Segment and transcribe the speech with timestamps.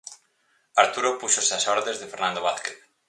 [0.83, 2.77] Arturo púxose ás ordes de Fernando Vázquez.